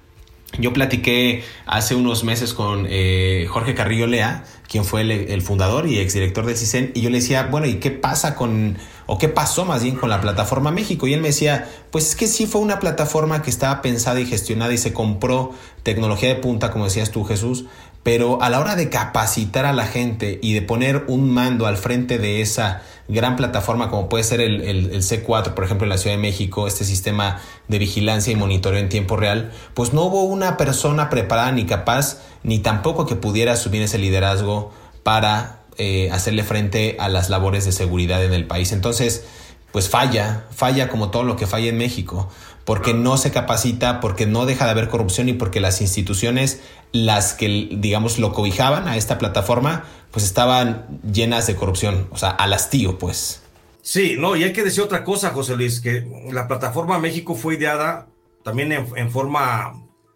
[0.56, 5.98] Yo platiqué hace unos meses con eh, Jorge Carrillo Lea, quien fue el, fundador y
[5.98, 9.64] exdirector del CISEN, y yo le decía, bueno, ¿y qué pasa con, o qué pasó
[9.64, 11.06] más bien con la plataforma México?
[11.06, 14.26] Y él me decía, pues es que sí fue una plataforma que estaba pensada y
[14.26, 17.66] gestionada y se compró tecnología de punta, como decías tú, Jesús,
[18.02, 21.76] pero a la hora de capacitar a la gente y de poner un mando al
[21.76, 26.16] frente de esa gran plataforma como puede ser el, C4, por ejemplo, en la Ciudad
[26.16, 30.56] de México, este sistema de vigilancia y monitoreo en tiempo real, pues no hubo una
[30.56, 34.70] persona preparada ni capaz, ni tampoco que pudiera asumir ese liderazgo
[35.02, 38.72] para eh, hacerle frente a las labores de seguridad en el país.
[38.72, 39.24] Entonces,
[39.72, 42.30] pues falla, falla como todo lo que falla en México,
[42.64, 46.60] porque no se capacita, porque no deja de haber corrupción y porque las instituciones,
[46.92, 52.30] las que, digamos, lo cobijaban a esta plataforma, pues estaban llenas de corrupción, o sea,
[52.30, 53.42] al hastío, pues.
[53.82, 57.54] Sí, no, y hay que decir otra cosa, José Luis, que la plataforma México fue
[57.54, 58.08] ideada
[58.42, 59.72] también en, forma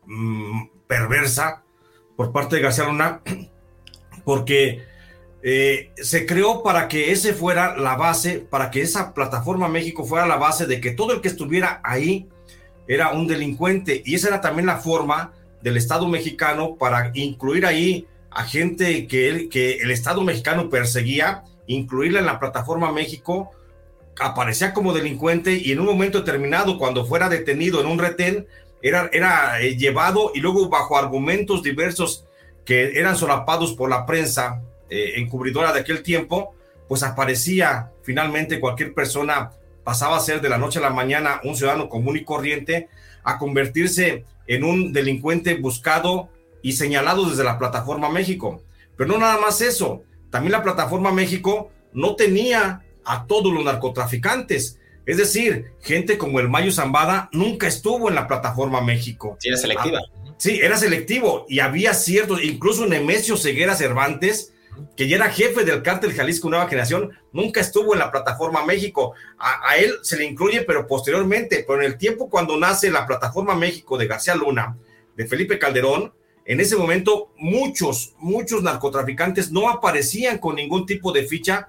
[0.06, 1.62] mm, perversa
[2.16, 3.22] por parte de García Luna,
[4.24, 4.82] porque
[5.42, 10.26] eh, se creó para que ese fuera la base, para que esa plataforma México fuera
[10.26, 12.28] la base de que todo el que estuviera ahí
[12.86, 14.02] era un delincuente.
[14.04, 19.28] Y esa era también la forma del Estado mexicano para incluir ahí a gente que
[19.28, 23.50] el, que el Estado mexicano perseguía, incluirla en la plataforma México,
[24.20, 28.46] aparecía como delincuente y en un momento determinado, cuando fuera detenido en un retén,
[28.80, 32.26] era, era eh, llevado y luego bajo argumentos diversos
[32.64, 34.62] que eran solapados por la prensa,
[34.94, 36.54] eh, encubridora de aquel tiempo,
[36.86, 39.52] pues aparecía finalmente cualquier persona,
[39.84, 42.90] pasaba a ser de la noche a la mañana un ciudadano común y corriente,
[43.24, 46.28] a convertirse en un delincuente buscado
[46.60, 48.60] y señalado desde la plataforma México.
[48.94, 54.78] Pero no nada más eso, también la plataforma México no tenía a todos los narcotraficantes.
[55.06, 59.38] Es decir, gente como el Mayo Zambada nunca estuvo en la plataforma México.
[59.40, 60.00] Sí, era selectiva.
[60.00, 64.52] Ah, sí, era selectivo y había ciertos, incluso Nemesio Ceguera Cervantes,
[64.96, 69.14] que ya era jefe del cártel Jalisco Nueva Generación, nunca estuvo en la plataforma México.
[69.38, 73.54] A, él se le incluye, pero posteriormente, pero en el tiempo cuando nace la plataforma
[73.54, 74.76] México de García Luna,
[75.16, 76.12] de Felipe Calderón,
[76.44, 81.68] en ese momento muchos, muchos narcotraficantes no aparecían con ningún tipo de ficha,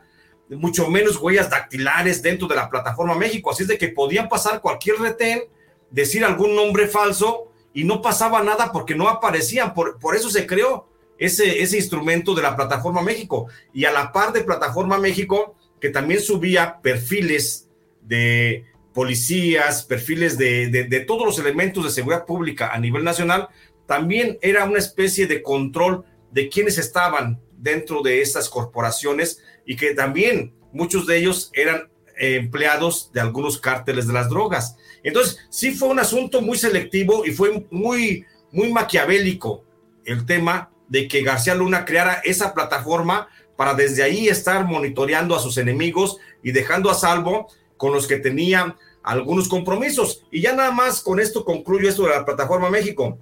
[0.50, 3.52] mucho menos huellas dactilares dentro de la plataforma México.
[3.52, 5.44] Así es de que podían pasar cualquier retén,
[5.92, 9.74] decir algún nombre falso y no pasaba nada porque no aparecían.
[9.74, 10.88] Por, por eso se creó
[11.18, 13.48] ese, ese instrumento de la Plataforma México.
[13.74, 17.70] Y a la par de Plataforma México, que también subía perfiles
[18.02, 23.50] de policías, perfiles de, de, todos los elementos de seguridad pública a nivel nacional,
[23.88, 29.94] también era una especie de control de quienes estaban dentro de estas corporaciones y que
[29.94, 34.78] también muchos de ellos eran empleados de algunos cárteles de las drogas.
[35.04, 39.64] Entonces, sí fue un asunto muy selectivo y fue muy, muy maquiavélico
[40.06, 45.40] el tema de que García Luna creara esa plataforma para desde ahí estar monitoreando a
[45.40, 50.24] sus enemigos y dejando a salvo con los que tenían algunos compromisos.
[50.30, 53.18] Y ya nada más con esto concluyo esto de la plataforma México.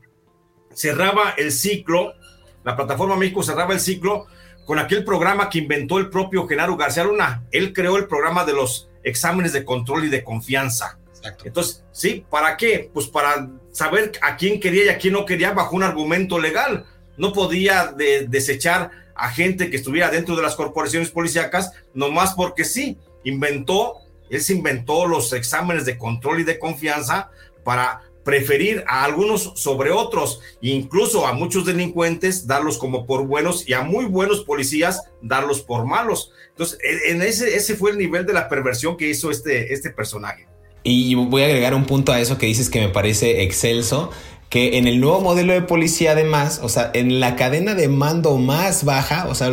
[0.74, 2.12] Cerraba el ciclo,
[2.66, 4.26] la plataforma México cerraba el ciclo
[4.66, 7.46] con aquel programa que inventó el propio Genaro García Luna.
[7.52, 11.00] Él creó el programa de los exámenes de control y de confianza.
[11.46, 12.26] Entonces, ¿sí?
[12.30, 12.92] ¿Para qué?
[12.94, 16.86] Pues para saber a quién quería y a quién no quería bajo un argumento legal
[17.18, 17.94] no podía
[18.28, 23.98] desechar a gente que estuviera dentro de las corporaciones policíacas, nomás porque sí, inventó,
[24.30, 27.30] él se inventó los exámenes de control y de confianza
[27.64, 33.74] para preferir a algunos sobre otros, incluso a muchos delincuentes darlos como por buenos y
[33.74, 36.32] a muy buenos policías darlos por malos.
[36.50, 40.48] Entonces, en ese, ese fue el nivel de la perversión que hizo este, este personaje.
[40.84, 44.12] Y voy a agregar un punto a eso que dices que me parece excelso,
[44.52, 48.38] que en el nuevo modelo de policía además, o sea, en la cadena de mando
[48.38, 49.50] más baja, o sea,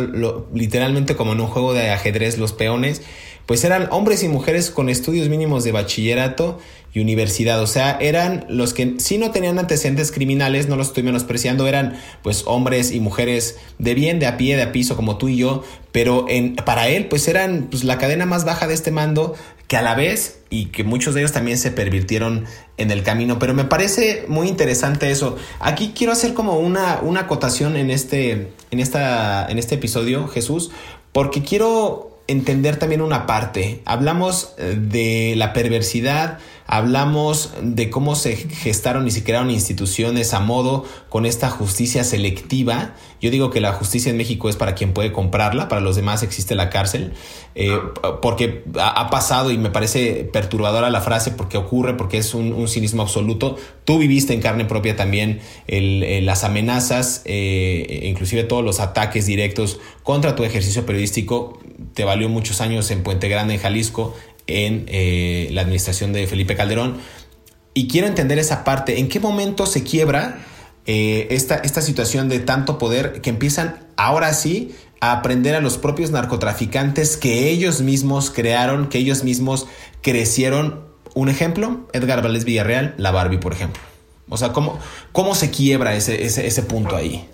[0.53, 3.01] literalmente como en un juego de ajedrez, los peones,
[3.45, 6.59] pues eran hombres y mujeres con estudios mínimos de bachillerato
[6.93, 7.61] y universidad.
[7.61, 11.99] O sea, eran los que sí no tenían antecedentes criminales, no los estoy menospreciando, eran
[12.23, 15.37] pues hombres y mujeres de bien, de a pie, de a piso, como tú y
[15.37, 19.35] yo, pero en, para él pues eran pues, la cadena más baja de este mando
[19.67, 22.45] que a la vez, y que muchos de ellos también se pervirtieron
[22.77, 25.37] en el camino, pero me parece muy interesante eso.
[25.59, 30.71] Aquí quiero hacer como una, una acotación en este, en, esta, en este episodio, Jesús,
[31.11, 33.81] porque quiero entender también una parte.
[33.85, 36.39] Hablamos eh, de la perversidad,
[36.71, 42.93] hablamos de cómo se gestaron y se crearon instituciones a modo con esta justicia selectiva.
[43.19, 46.21] Yo digo que la justicia en México es para quien puede comprarla, para los demás
[46.21, 47.13] existe la cárcel,
[47.55, 47.75] eh,
[48.21, 53.01] porque ha, pasado y me parece perturbadora la frase porque ocurre, porque es un, cinismo
[53.01, 53.57] absoluto.
[53.83, 60.35] Tú viviste en carne propia también las amenazas, eh, inclusive todos los ataques directos contra
[60.35, 61.57] tu ejercicio periodístico.
[61.95, 64.13] Te valió muchos años en Puente Grande, en Jalisco,
[64.49, 66.97] en eh, la administración de Felipe Calderón.
[67.73, 70.45] Y quiero entender esa parte, ¿en qué momento se quiebra
[70.85, 75.77] eh, esta, esta situación de tanto poder que empiezan ahora sí a aprender a los
[75.77, 79.67] propios narcotraficantes que ellos mismos crearon, que ellos mismos
[80.01, 80.89] crecieron?
[81.13, 83.81] Un ejemplo, Edgar Valdés Villarreal, la Barbie, por ejemplo.
[84.29, 84.79] O sea, ¿cómo,
[85.11, 87.27] cómo se quiebra ese, ese, punto ahí?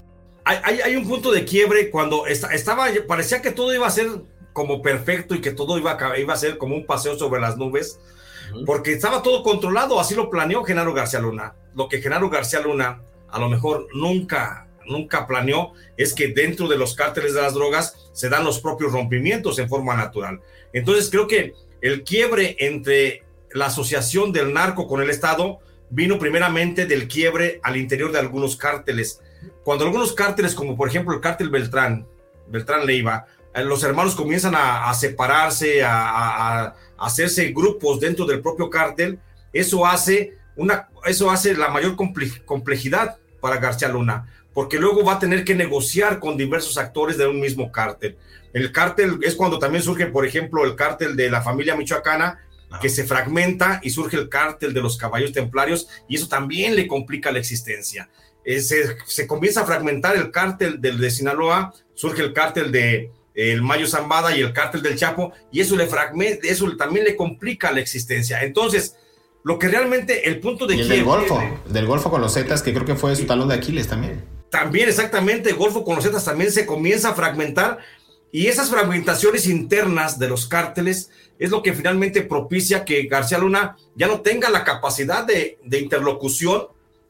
[0.45, 4.07] Hay, hay, un punto de quiebre cuando estaba, parecía que todo iba a ser
[4.56, 7.58] como perfecto y que todo iba a, iba a ser como un paseo sobre las
[7.58, 7.99] nubes,
[8.66, 11.56] porque estaba todo controlado, así lo planeó Genaro García Luna.
[11.76, 16.78] Lo que Genaro García Luna a lo mejor nunca, nunca planeó es que dentro de
[16.78, 20.39] los cárteles de las drogas se dan los propios rompimientos en forma natural.
[20.72, 26.86] Entonces creo que el quiebre entre la asociación del narco con el Estado vino primeramente
[26.86, 29.22] del quiebre al interior de algunos cárteles.
[29.66, 32.08] Cuando algunos cárteles, como por ejemplo el cártel Beltrán,
[32.47, 33.26] Beltrán Leiva,
[33.64, 39.20] los hermanos comienzan a, separarse, a, hacerse grupos dentro del propio cártel,
[39.53, 41.95] eso hace, una, eso hace la mayor
[42.45, 47.28] complejidad para García Luna, porque luego va a tener que negociar con diversos actores de
[47.28, 48.18] un mismo cártel.
[48.53, 52.41] El cártel es cuando también surge, por ejemplo, el cártel de la familia michoacana,
[52.82, 56.88] que se fragmenta y surge el cártel de los caballos templarios, y eso también le
[56.88, 58.10] complica la existencia.
[58.43, 63.12] Eh, se, se, comienza a fragmentar el cártel del de Sinaloa, surge el cártel de,
[63.36, 67.15] el Mayo Zambada y el cártel del Chapo, y eso le fragmenta, eso también le
[67.15, 68.41] complica la existencia.
[68.41, 68.95] Entonces,
[69.43, 72.73] lo que realmente el punto de y del Golfo, del Golfo con los Zetas, que
[72.73, 74.23] creo que fue su talón de Aquiles también.
[74.49, 77.79] También, exactamente, el Golfo con los Zetas también se comienza a fragmentar,
[78.31, 83.77] y esas fragmentaciones internas de los cárteles es lo que finalmente propicia que García Luna
[83.95, 86.67] ya no tenga la capacidad de, de interlocución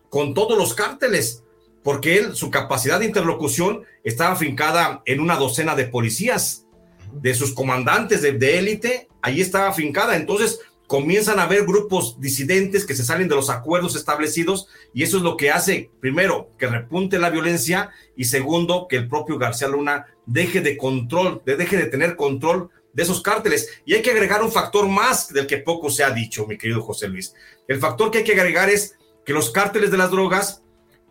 [0.10, 1.44] con todos los cárteles
[1.86, 6.66] porque él, su capacidad de interlocución estaba afincada en una docena de policías,
[7.14, 10.16] de sus comandantes de élite, ahí estaba afincada.
[10.16, 15.18] Entonces comienzan a haber grupos disidentes que se salen de los acuerdos establecidos y eso
[15.18, 19.68] es lo que hace, primero, que repunte la violencia y segundo, que el propio García
[19.68, 23.70] Luna deje de control, deje de tener control de esos cárteles.
[23.86, 26.82] Y hay que agregar un factor más del que poco se ha dicho, mi querido
[26.82, 27.36] José Luis.
[27.68, 30.64] El factor que hay que agregar es que los cárteles de las drogas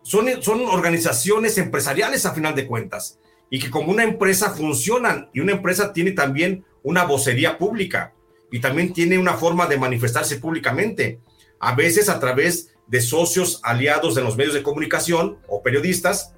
[0.05, 0.27] son,
[0.67, 5.93] organizaciones empresariales a final de cuentas y que como una empresa funcionan y una empresa
[5.93, 8.13] tiene también una vocería pública
[8.51, 11.19] y también tiene una forma de manifestarse públicamente,
[11.59, 16.35] a veces a través de socios aliados de los medios de comunicación o periodistas,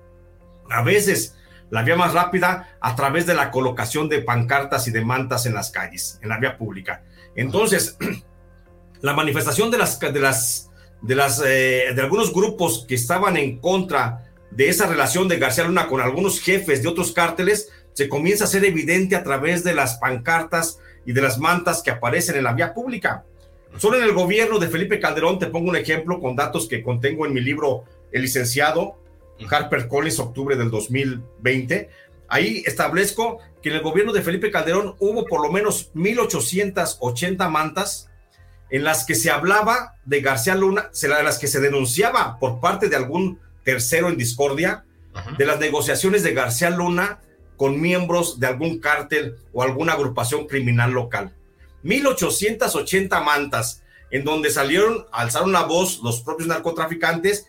[0.69, 1.35] a veces
[1.69, 5.53] la vía más rápida a través de la colocación de pancartas y de mantas en
[5.53, 7.03] las calles, en la vía pública.
[7.35, 7.97] Entonces,
[9.01, 10.66] la manifestación de las, de las
[11.01, 15.65] de, las, eh, de algunos grupos que estaban en contra de esa relación de García
[15.65, 19.73] Luna con algunos jefes de otros cárteles, se comienza a ser evidente a través de
[19.73, 23.23] las pancartas y de las mantas que aparecen en la vía pública.
[23.77, 27.25] Solo en el gobierno de Felipe Calderón, te pongo un ejemplo con datos que contengo
[27.25, 28.97] en mi libro El licenciado,
[29.49, 31.89] Harper Collins, octubre del 2020.
[32.27, 38.09] Ahí establezco que en el gobierno de Felipe Calderón hubo por lo menos 1.880 mantas
[38.69, 42.89] en las que se hablaba de García Luna, en las que se denunciaba por parte
[42.89, 44.85] de algún tercero en discordia
[45.37, 47.19] de las negociaciones de García Luna
[47.55, 51.33] con miembros de algún cártel o alguna agrupación criminal local.
[51.83, 57.47] 1880 mantas en donde salieron, alzaron la voz los propios narcotraficantes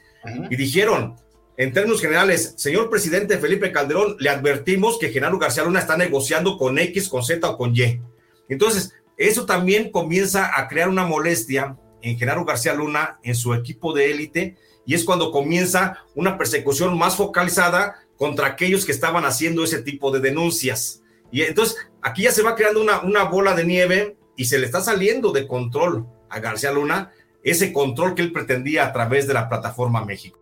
[0.50, 1.16] y dijeron,
[1.56, 6.56] en términos generales, señor presidente Felipe Calderón, le advertimos que Genaro García Luna está negociando
[6.56, 8.00] con X, con Z o con Y.
[8.48, 13.92] Entonces, eso también comienza a crear una molestia en Genaro García Luna, en su equipo
[13.92, 14.56] de élite,
[14.86, 20.10] y es cuando comienza una persecución más focalizada contra aquellos que estaban haciendo ese tipo
[20.10, 21.02] de denuncias.
[21.30, 24.66] Y entonces aquí ya se va creando una, una bola de nieve y se le
[24.66, 27.12] está saliendo de control a García Luna
[27.42, 30.38] ese control que él pretendía a través de la plataforma México.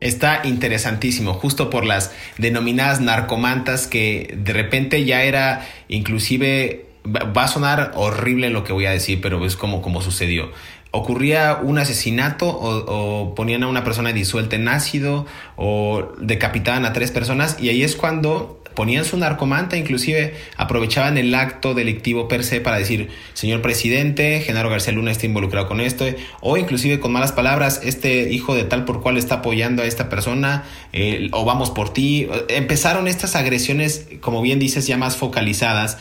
[0.00, 7.48] Está interesantísimo, justo por las denominadas narcomantas que de repente ya era inclusive va a
[7.48, 10.50] sonar horrible lo que voy a decir, pero es como, como sucedió.
[10.90, 17.10] Ocurría un asesinato o, ponían a una persona disuelta en ácido o decapitaban a tres
[17.10, 22.60] personas y ahí es cuando ponían su narcomanta, inclusive aprovechaban el acto delictivo per se
[22.60, 26.06] para decir, señor presidente, Genaro García Luna está involucrado con esto,
[26.40, 30.08] o inclusive con malas palabras, este hijo de tal por cual está apoyando a esta
[30.08, 32.28] persona, eh, o vamos por ti.
[32.48, 35.98] Empezaron estas agresiones, como bien dices, ya más focalizadas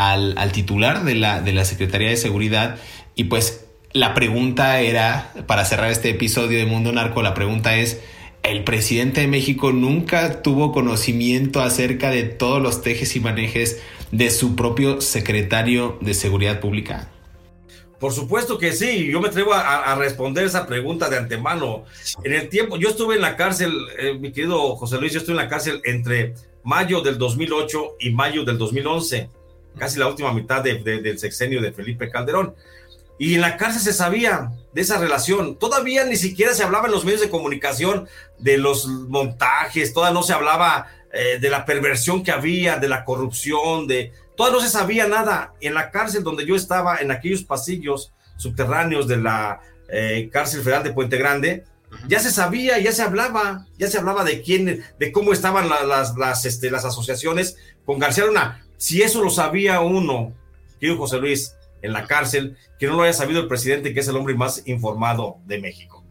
[0.00, 2.76] al, al titular de la, de la Secretaría de Seguridad
[3.14, 8.00] y pues la pregunta era, para cerrar este episodio de Mundo Narco, la pregunta es,
[8.42, 14.30] el presidente de México nunca tuvo conocimiento acerca de todos los tejes y manejes de
[14.30, 17.10] su propio secretario de Seguridad Pública?
[17.98, 21.84] Por supuesto que sí, yo me atrevo a, responder esa pregunta de antemano.
[22.24, 25.34] En el tiempo, yo estuve en la cárcel, eh, mi querido José Luis, yo estuve
[25.34, 26.32] en la cárcel entre
[26.64, 29.28] mayo del 2008 y mayo del 2011,
[29.78, 32.54] casi la última mitad del sexenio de Felipe Calderón.
[33.18, 35.56] Y en la cárcel se sabía de esa relación.
[35.58, 38.08] Todavía ni siquiera se hablaba en los medios de comunicación
[38.38, 43.04] de los montajes, todavía no se hablaba eh, de la perversión que había, de la
[43.04, 44.12] corrupción, de...
[44.36, 45.52] Todavía no se sabía nada.
[45.60, 49.60] En la cárcel donde yo estaba, en aquellos pasillos subterráneos de la
[49.90, 51.64] eh, cárcel federal de Puente Grande,
[52.06, 56.16] ya se sabía, ya se hablaba, ya se hablaba de quién, de cómo estaban las,
[56.16, 58.64] las, este, las asociaciones con García Luna.
[58.80, 60.32] Si eso lo sabía uno,
[60.80, 64.08] querido José Luis, en la cárcel, que no lo haya sabido el presidente, que es
[64.08, 66.02] el hombre más informado de México.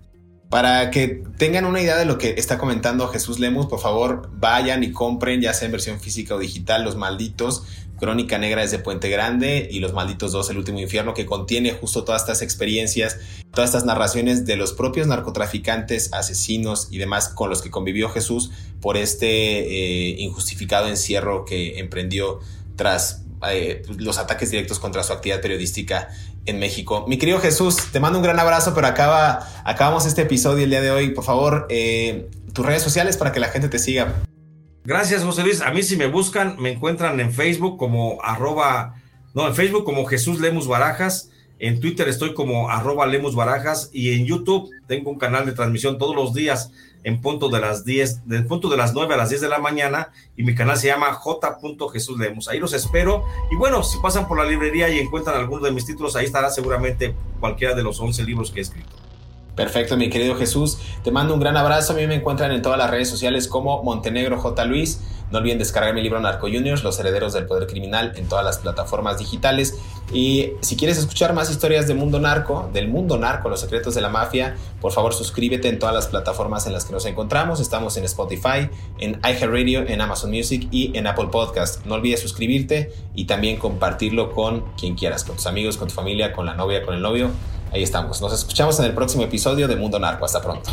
[0.52, 4.84] Para que tengan una idea de lo que está comentando Jesús Lemus, por favor vayan
[4.84, 7.64] y compren, ya sea en versión física o digital, Los Malditos,
[8.00, 12.04] Crónica Negra desde Puente Grande y Los Malditos 2, El Último Infierno, que contiene justo
[12.04, 13.18] todas estas experiencias,
[13.52, 18.52] todas estas narraciones de los propios narcotraficantes, asesinos y demás con los que convivió Jesús
[18.80, 22.40] por este eh, injustificado encierro que emprendió
[22.80, 26.08] tras eh, los ataques directos contra su actividad periodística
[26.46, 27.06] en México.
[27.10, 30.80] Mi querido Jesús, te mando un gran abrazo, pero acaba, acabamos este episodio el día
[30.80, 31.10] de hoy.
[31.10, 34.16] Por favor, eh, tus redes sociales para que la gente te siga.
[34.86, 35.60] Gracias, José Luis.
[35.60, 38.96] A mí si me buscan, me encuentran en Facebook como arroba,
[39.34, 41.32] no, en Facebook como Jesús Lemus Barajas.
[41.60, 45.98] En Twitter estoy como arroba Lemus Barajas y en YouTube tengo un canal de transmisión
[45.98, 46.72] todos los días
[47.04, 49.60] en punto de las 10, del punto de las 9 a las 10 de la
[49.60, 51.60] mañana y mi canal se llama J.
[51.92, 52.48] Jesús Lemos.
[52.48, 55.86] Ahí los espero y bueno, si pasan por la librería y encuentran alguno de mis
[55.86, 58.90] títulos, ahí estará seguramente cualquiera de los 11 libros que he escrito.
[59.60, 60.78] Perfecto, mi querido Jesús.
[61.04, 61.92] Te mando un gran abrazo.
[61.92, 64.64] A mí me encuentran en todas las redes sociales como Montenegro J.
[64.64, 65.02] Luis.
[65.32, 68.60] No olviden descargar mi libro Narco Juniors, Los Herederos del Poder Criminal, en todas las
[68.60, 69.78] plataformas digitales.
[70.12, 74.02] Y si quieres escuchar más historias del mundo narco, del mundo narco, los secretos de
[74.02, 77.60] la mafia, por favor suscríbete en todas las plataformas en las que nos encontramos.
[77.60, 81.86] Estamos en Spotify, en iHeartRadio, en Amazon Music y en Apple Podcast.
[81.86, 86.34] No olvides suscribirte y también compartirlo con quien quieras, con tus amigos, con tu familia,
[86.34, 87.30] con la novia, con el novio
[87.72, 88.22] Ahí estamos.
[88.22, 90.26] Nos escuchamos en el próximo episodio de Mundo Narco.
[90.26, 90.72] Hasta pronto.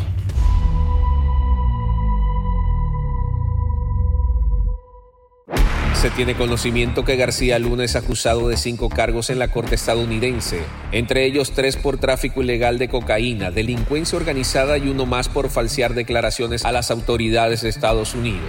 [6.07, 10.61] Se tiene conocimiento que García Luna es acusado de cinco cargos en la corte estadounidense,
[10.93, 15.95] entre ellos tres por tráfico ilegal de cocaína, delincuencia organizada y uno más por falsear
[15.95, 18.47] declaraciones a las autoridades de Estados Unidos.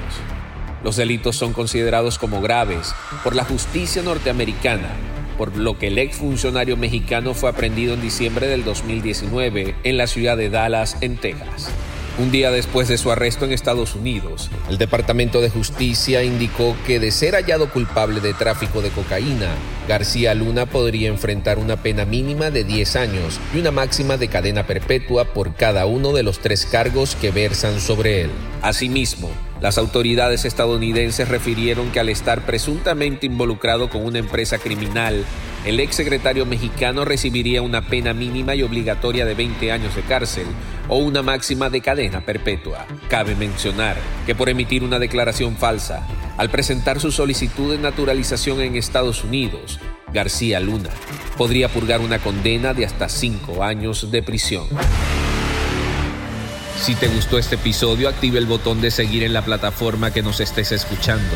[0.83, 2.93] Los delitos son considerados como graves
[3.23, 4.89] por la justicia norteamericana
[5.35, 10.37] por lo que el exfuncionario mexicano fue aprendido en diciembre del 2019 en la ciudad
[10.37, 11.71] de Dallas, en Texas.
[12.19, 16.99] Un día después de su arresto en Estados Unidos, el Departamento de Justicia indicó que
[16.99, 19.53] de ser hallado culpable de tráfico de cocaína,
[19.87, 24.65] García Luna podría enfrentar una pena mínima de 10 años y una máxima de cadena
[24.65, 28.31] perpetua por cada uno de los tres cargos que versan sobre él.
[28.63, 29.29] Asimismo,
[29.61, 35.23] las autoridades estadounidenses refirieron que al estar presuntamente involucrado con una empresa criminal,
[35.65, 40.47] el exsecretario mexicano recibiría una pena mínima y obligatoria de 20 años de cárcel
[40.87, 42.85] o una máxima de cadena perpetua.
[43.09, 48.75] Cabe mencionar que por emitir una declaración falsa, al presentar su solicitud de naturalización en
[48.75, 49.79] Estados Unidos,
[50.13, 50.89] García Luna
[51.37, 54.67] podría purgar una condena de hasta 5 años de prisión.
[56.81, 60.39] Si te gustó este episodio, active el botón de seguir en la plataforma que nos
[60.39, 61.35] estés escuchando,